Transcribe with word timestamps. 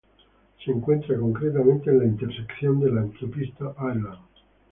Se 0.65 0.71
encuentra 0.71 1.15
concretamente 1.19 1.91
en 1.91 1.99
la 1.99 2.05
intersección 2.05 2.79
de 2.79 2.89
la 2.91 3.01
autopista 3.01 3.75
Airline. 3.77 4.17